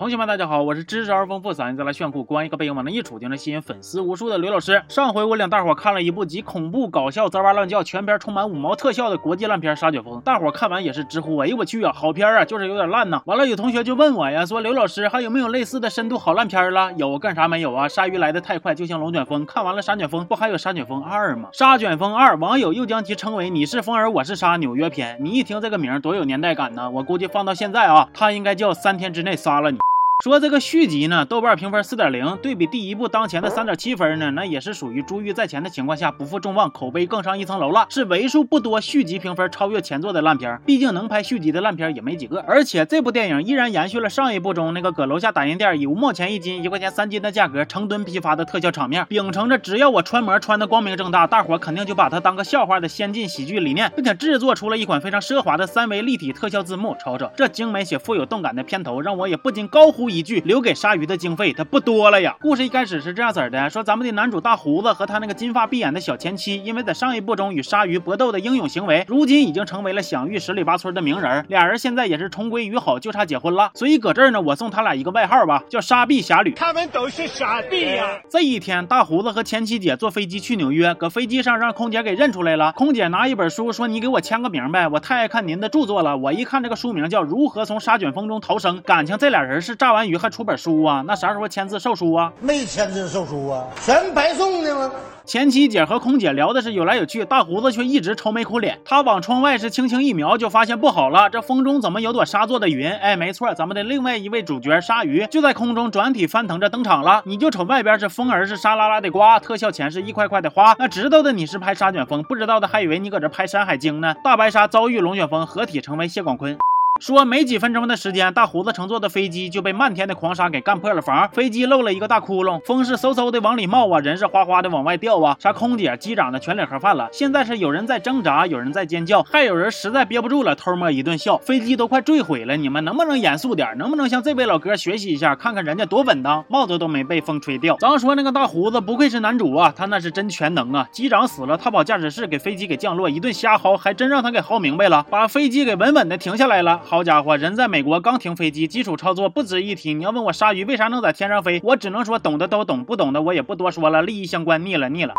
[0.00, 4.82] 同学们，大家好，我是知识而丰富、嗓音再来炫酷、光一个背影往那一杵就能吸引粉丝无数的刘老师。
[4.88, 13.20] 上回我领大伙看了一部集恐怖、搞笑、滋哇乱叫，全片充满五毛特效的国际烂片《杀卷风》，大伙看完也是直呼：哎呦我去啊，好片啊，就是有点烂呐。
[13.26, 16.90] 完了，有同学就问我呀，说刘老师还有没有类似的深度好烂片了？
[16.94, 17.86] 有，干啥没有啊？
[17.86, 19.44] 鲨鱼来的太快，就像龙卷风。
[19.44, 21.50] 看完了《杀卷风》，不还有《杀卷风二》吗？
[21.54, 25.18] 《杀卷风二》，网友又将其称为“你是风儿，我是沙”纽约篇。
[25.20, 26.88] 你一听这个名，多有年代感呢。
[26.88, 29.78] 我估计放到现在啊，它应该叫三天之内杀了你。
[30.22, 40.60] 说这个续集呢，豆瓣评分四点零，对比第一部当前的三点七分呢，那也是属于珠玉在前的情况下不负众望，口碑更上一层楼了，是为数不多续集评分超越前作的烂片。
[40.66, 56.94] 毕竟能拍续集的烂片也没几个，而且这部电影依然延续了上一部中那个搁楼下打印店以五毛钱一斤、一块钱三斤的价格成吨批发的特效场面，秉承着只要我穿模穿的光明正大，大伙肯定就把它当个笑话的先进喜剧理念，并且制作出了一款非常奢华的三维立体特效字幕。
[57.02, 62.36] 瞅瞅这精美且富有动感的片头，让我也不禁高呼一句：留给鲨鱼的经费它不多了呀！
[62.40, 71.44] 故事一开始是这样子的：说咱们的男主大胡子和他那个金发碧眼的小前妻，因为在上一部中与鲨鱼搏斗的英勇行为，如今已经成为了享誉十里八村的名人。
[71.48, 73.70] 俩人现在也是重归于好，就差结婚了。
[73.74, 76.52] 所以搁这儿呢，我送他俩一个外号吧，叫沙碧侠侣。
[76.52, 78.20] 他们都是傻逼呀！
[78.28, 82.72] 这一天，大胡子和前妻姐坐飞机去纽约，搁飞机上让空姐给认出来了。
[82.72, 91.04] 空姐拿一本书说：“你给我签个名呗，我太爱看您的著作了。”我一看这个书名叫《如何从沙卷风中逃生》，感情这俩人是炸完鱼还出本书啊？
[91.06, 92.32] 那啥时候签字售书啊？
[92.40, 94.92] 没签字售书啊，全白送的吗？
[95.26, 98.80] 前妻姐和空姐聊的是有来有去，大胡子却一直愁眉苦脸。
[98.84, 102.90] 他往窗外是轻轻一瞄，就发现不好了，这风中怎么有朵沙做的云？
[102.90, 107.22] 哎，没错，咱们的另外一位主角鲨鱼就在空中转体翻腾着登场了。
[107.26, 110.74] 你就瞅外边是风儿是沙拉拉的刮，特效钱是一块块的花。
[110.78, 114.14] 那知道的你是拍沙卷风，不知道的还以为你搁这拍山海经呢。
[114.24, 116.58] 大白鲨遭遇龙卷风，合体成为谢广坤。
[117.00, 127.08] 说没几分钟的时间，大胡子乘坐的飞机就被漫天的狂沙给干破了防，飞机漏了一个大窟窿，风是嗖嗖的往里冒啊，人是哗哗的往外掉啊，啥空姐、机长的全领盒饭了。
[127.10, 131.38] 现在是有人在挣扎，有人在尖叫，还有人实在憋不住了，偷摸一顿笑。
[131.38, 133.78] 飞机都快坠毁了，你们能不能严肃点？
[133.78, 137.78] 能不能向这位老哥学习一下，看看人家多稳当，帽子都没被风吹掉。
[137.80, 140.86] 咱说那个大胡子不愧是男主啊，他那是真全能啊！
[140.92, 146.78] 机长死了，他跑驾驶室给飞机给降落，一顿瞎薅，还真让他给薅明白了，把飞机给稳稳的停下来了。
[146.90, 147.68] 好家伙，人在。
[147.68, 149.94] 美国刚停飞机，基础操作不值一提。
[149.94, 154.02] 你要问我鲨鱼为啥能在天上飞，我只能说懂的都懂，不懂的我也不多说了。
[154.02, 155.14] 利益相关，腻了腻了。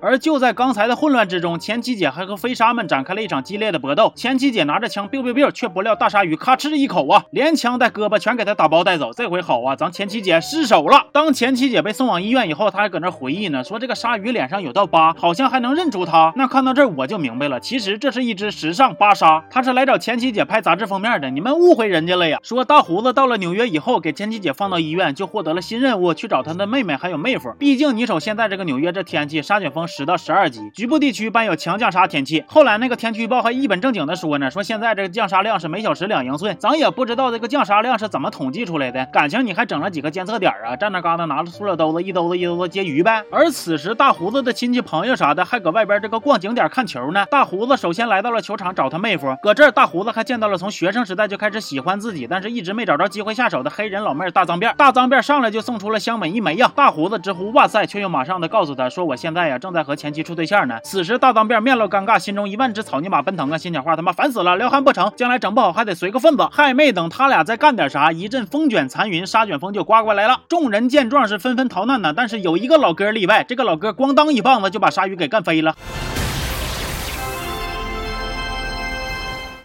[0.00, 4.12] 而就在刚才的混乱之中，前妻姐还和飞鲨们展开了一场激烈的搏斗。
[4.14, 9.12] 前妻姐拿着枪，biu biu biu，却不料大鲨鱼咔哧一口啊，连枪带胳膊全给他打包带走。
[9.12, 11.06] 这回好啊，咱前妻姐失手了。
[11.12, 16.32] 当前妻姐被送往医院以后，他还搁那回忆呢，说这个鲨鱼脸上有道疤，好像还能认出他。
[16.36, 21.30] 那看到这儿我就明白了，其实这是一只时尚芭鲨，他是来找前妻姐拍杂志封面的。
[21.30, 22.38] 你们误会人家了呀。
[22.42, 27.52] 说大胡子到了纽约以后，给前妻姐放到医院，就获得了新任务，去找他的妹妹还有妹夫。
[27.58, 30.68] 毕竟你瞅现在这个纽约这天气，沙卷风十到十二级。
[30.70, 32.44] 局部地区伴有强降沙天气。
[32.46, 39.04] 后来那个天气预报还一本正经的说呢，说现在这个降沙量是每小时两英寸，咱也不知道这个降沙量是怎么统计出来的。
[39.06, 40.76] 感情你还整了几个监测点啊？
[40.76, 43.22] 站那嘎达拿着塑料兜子，一兜子一兜子接鱼呗。
[43.30, 47.24] 而此时大胡子的亲戚朋友啥的还搁外边这个逛景点看球呢。
[47.30, 54.74] 大胡子首先来到了球场找他妹夫，搁这儿大胡子还见到了从学生时代就开始喜欢自己，但是一直没找着机会下手的黑人老妹大脏辫。
[54.76, 56.70] 大脏辫上来就送出了香吻一枚呀。
[56.74, 60.80] 大胡子直呼哇塞，却又马上的告诉他说我现在呀正在在和前妻处对象呢。
[60.82, 63.58] 此时大脏辫面露尴尬，心中一万只草泥马奔腾啊！
[63.58, 66.48] 心想话他妈烦死了，撩汉不成，将来整不好还得随个份子。
[66.50, 70.40] 还没等他俩再干点啥，一阵风卷残云，沙卷风就刮过来了。
[70.48, 75.76] 众人见状是纷纷逃难呢，但是有一个老哥例外，这个老哥咣当一棒子就把鲨鱼给干飞了。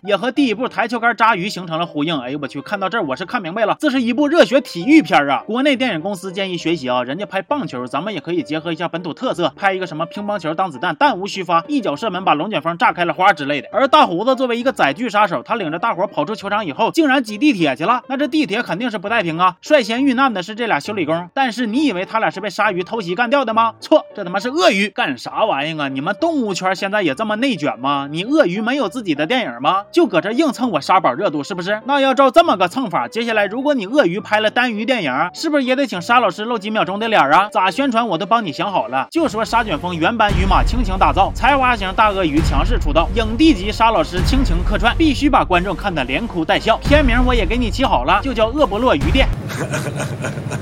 [0.03, 2.19] 也和第一部台球杆扎鱼形成了呼应。
[2.19, 5.43] 哎呦我去，看到这儿我是看明白了，这是一部热血体育片啊！
[5.45, 13.69] 国内电影公司建议学习啊，人家拍棒球，咱们也可以结合一下本土特色，拍一个什么乒乓球当子弹，弹无虚发，一脚射门把龙卷风炸开了花之类的。
[13.71, 18.01] 而大胡子作为一个载具杀手，他领着大伙跑出球场以后，竟然挤地铁去了。
[18.07, 19.57] 那这地铁肯定是不太平啊！
[19.61, 23.75] 率先遇难的是这俩修理工，但是你以为他俩是被鲨鱼偷袭干掉的吗？
[23.79, 24.89] 错，这他妈是鳄鱼！
[24.89, 25.87] 干啥玩意啊？
[25.89, 28.07] 你们动物圈现在也这么内卷吗？
[28.09, 29.83] 你鳄鱼没有自己的电影吗？
[29.91, 31.81] 就搁这硬蹭我沙宝热度是不是？
[31.85, 37.49] 那要照这么个蹭法，接下来如果你鳄鱼拍了单鱼电影，是不是也得请沙老师露几秒钟的脸啊？
[37.51, 46.77] 咋宣传我都帮你想好了，就说沙卷风原班鱼马倾情打造，才华型大鳄鱼强势出道，影帝级沙老师倾情客串，必须把观众看得连哭带笑。
[46.77, 49.27] 片名我也给你起好了，就叫恶不落鱼店。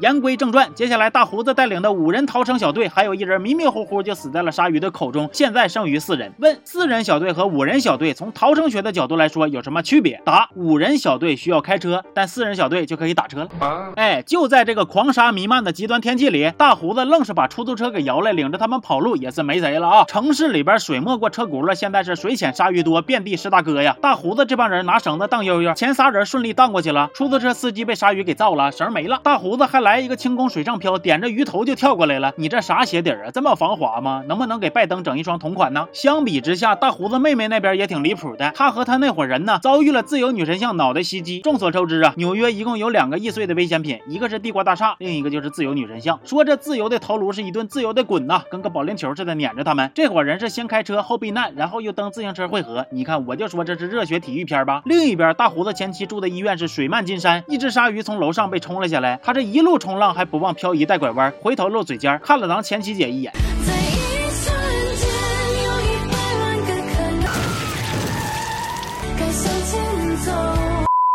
[0.00, 6.32] 言归正传，接下来大胡子带领的五人逃生小队，还有一人迷迷糊糊就死在了鲨鱼的口中，现在剩余四人。
[6.38, 10.18] 问：四人小队和五人小队从逃生学的角度来说有什么区别？
[10.24, 13.92] 答：五人小队需要开车，但四人小队就可以打车了。
[13.96, 20.04] 哎，就在这个狂沙弥漫的极端天气里，大胡子愣是把出租车给摇来，领着他们跑路，也是没谁了啊！
[20.04, 23.94] 城市里边水没过车轱辘，现在是水浅鲨鱼多，遍地是大哥呀！
[24.00, 29.20] 大胡子这帮人拿绳子荡悠悠，前仨人顺利荡过去了，出租车司机被鲨鱼给造了，绳没了。
[29.22, 32.32] 大胡子还来来一个轻功水上漂，点着鱼头就跳过来了。
[32.36, 33.30] 你这啥鞋底啊？
[33.34, 34.22] 这么防滑吗？
[34.28, 35.88] 能不能给拜登整一双同款呢？
[35.92, 41.40] 相比之下，大胡子妹妹那边也挺离谱的，他和他那伙人呢，遭遇了自由女神像脑袋袭击。
[41.40, 46.20] 众所周知啊，纽约一共有两个易碎的危险品，一个是帝国大厦，另一个就是自由女神像。
[46.24, 49.90] 说这自由的头颅是一顿自由的滚呐，跟个保龄球似的撵着他们。
[49.92, 52.86] 这伙人是先开车后避难，然后又蹬自行车汇合。
[52.92, 54.82] 你看，我就说这是热血体育片吧。
[54.84, 63.32] 另一边，大胡子前妻住的医院是水漫金山，一只鲨鱼从楼上被冲了下来，他这一路冲浪还不忘漂移带拐弯，回头露嘴尖看了咱前妻姐一眼。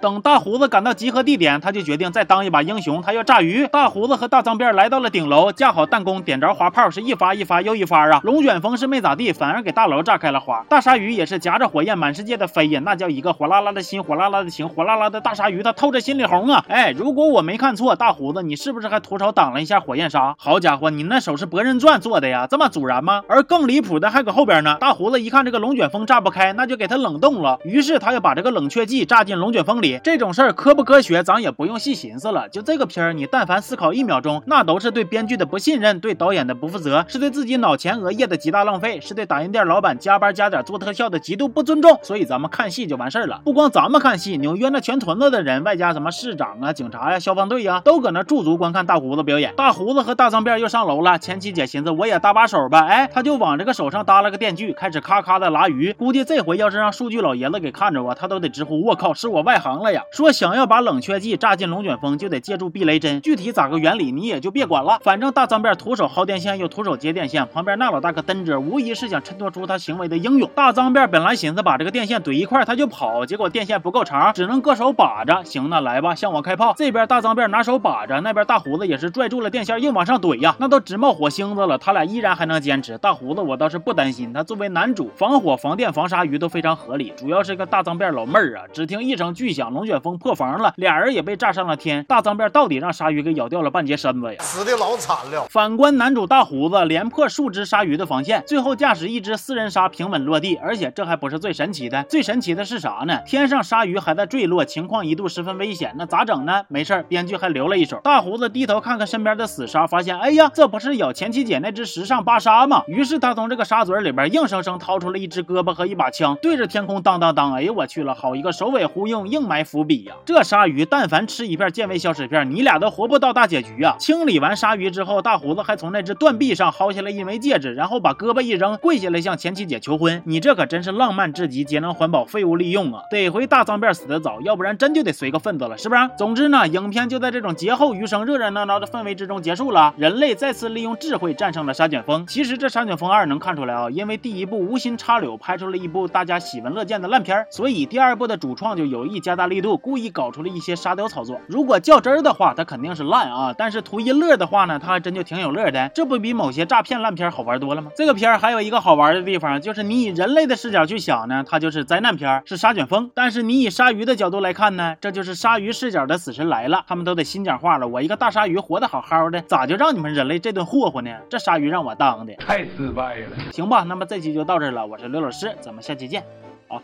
[0.05, 3.65] 等大胡子赶到集合地点，他就决定再当一把英雄，他要炸鱼。
[3.65, 8.21] 大胡子和大脏辫来到了顶楼，架好弹弓，点着滑炮，是一发一发又一发啊！
[8.23, 10.63] 龙卷风是没咋地，反而给大楼炸开了花。
[10.69, 16.63] 大鲨鱼也是夹着火焰满世界的飞呀，那叫一个火辣辣的心，火辣辣的情，火辣辣的大鲨鱼，他透着心里红啊！
[16.69, 20.35] 哎，如果我没看错，大胡子你是不是还徒手挡了一下火焰杀？
[20.37, 23.23] 好家伙，你那手是博人传做的呀，这么阻燃吗？
[23.27, 24.77] 而更离谱的还搁后边呢。
[24.79, 29.94] 大胡子一看这个龙卷风炸不开，那就给它冷冻了，于是他又把这个冷却剂炸进龙卷风里。
[30.03, 32.47] 这种事儿科不科学，咱也不用细寻思了。
[32.49, 41.99] 就这个片儿，你但凡思考一秒钟，那都是对编剧的不信任，对导演的不负责，是对自己脑前额叶的极大浪费，是对打印店老板加班加点做特效的极度不尊重。
[42.01, 43.41] 所以咱们看戏就完事儿了。
[43.43, 49.53] 不光咱们看戏，纽约那全屯子的人，外加什么市长啊、警察呀、消防队呀，都搁那驻足观看大胡子表演。
[49.55, 51.17] 大胡子和大脏辫又上楼了。
[51.19, 55.93] 前妻姐寻思我也搭把手吧，哎，他就往这个手上搭了个电锯，开始咔咔的拉鱼。
[55.93, 60.03] 估计这回要是让数据老爷子给看着我，他都得直呼我靠，是我外行呀！
[60.11, 63.21] 说想要把冷却剂炸进龙卷风，就得借助避雷针。
[63.21, 64.99] 具体咋个原理，你也就别管了。
[65.03, 70.49] 反正大脏辫徒手薅电线，又徒手接电线，旁边那老大哥蹬着，无疑是想衬托出他行为的英勇。
[70.55, 75.43] 大脏辫本来寻思把这个电线怼一块他就跑，结果电线不够长，只能搁手把着。
[75.43, 76.73] 行，那来吧，向我开炮。
[76.77, 81.77] 这边大脏辫拿手把着，那边大胡子也是拽住了电线，硬往上怼呀，那都直冒火星子了。
[81.77, 82.97] 他俩依然还能坚持。
[82.97, 87.13] 大胡子我倒是不担心，他作为男主，防火、防电、防鲨鱼都非常合理。
[87.15, 92.03] 主要是个大脏辫老妹儿啊，只听一声巨响，龙卷风破防了，俩人也被炸上了天。
[92.05, 94.41] 大脏辫到底让鲨鱼给咬掉了半截身子呀！
[94.41, 95.45] 死的老惨了。
[95.49, 100.55] 反观男主大胡子，连破数只鲨鱼的防线，最后驾驶一只四人鲨平稳落地。
[100.61, 103.19] 而且这还不是最神奇的，最神奇的是啥呢？
[103.25, 105.93] 天上鲨鱼还在坠落，情况一度十分危险。
[105.97, 106.63] 那咋整呢？
[106.67, 107.99] 没事儿，编剧还留了一手。
[108.03, 112.83] 大胡子低头看看身边的死鲨，发现，哎呀，这不是咬前妻姐那只时尚芭鲨吗？
[112.87, 117.53] 于是他从这个鲨嘴里边硬生生掏出了一只胳膊和一把枪，对着天空当当当。
[117.53, 120.13] 哎呦我去了，好一个首尾呼应，硬埋埋伏笔呀！
[120.25, 123.95] 这鲨鱼但凡吃一片健胃消食片，你俩都活不到大结局啊！
[123.97, 130.21] 清理完鲨鱼之后，大胡子还从那只断臂上薅下来一枚戒指，然后把胳膊一扔，跪下来向前妻姐求婚。
[130.25, 133.03] 你这可真是浪漫至极，节能环保，废物利用啊！
[133.09, 136.01] 得亏大脏辫死得早，要不然真就得随个份子了，是不是？
[136.17, 139.93] 总之呢，影片就在这种劫后余生、热热闹闹的氛围之中结束了。
[139.95, 142.27] 人类再次利用智慧战胜了沙卷风。
[142.27, 151.39] 其实这沙卷风二能看出来啊，因为第一部无心插柳拍出了一部大家喜闻乐见的烂片，所以第二部的主创就有意加大力度，故意搞出了一些沙雕操作。
[151.47, 155.89] 如果较真儿的话，它肯定是烂啊；但是图一乐的话呢，它还真就挺有乐的。
[155.95, 157.91] 这不比某些诈骗烂片好玩多了吗？
[157.95, 166.83] 这个片儿还有一个好玩的地方，就是你以人类的视角去想呢，它就是灾难片儿，是沙卷风；但是你以鲨鱼的角度来看呢，这就是鲨鱼视角的死神来了。
[166.87, 171.11] 他们都得心讲话了，我一个大鲨鱼活得好好的，咋就让你们人类这顿霍霍呢？
[171.29, 173.37] 这鲨鱼让我当的，太失败了。
[173.51, 173.83] 行吧？
[173.83, 176.23] 那么这期就到这儿了，我是刘老师，咱们下期见，
[176.67, 176.81] 好。